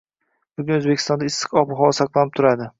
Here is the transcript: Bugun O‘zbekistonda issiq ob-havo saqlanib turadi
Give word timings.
Bugun 0.61 0.77
O‘zbekistonda 0.77 1.29
issiq 1.33 1.55
ob-havo 1.63 1.93
saqlanib 2.01 2.37
turadi 2.41 2.69